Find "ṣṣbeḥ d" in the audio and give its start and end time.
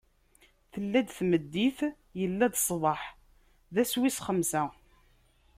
2.61-3.75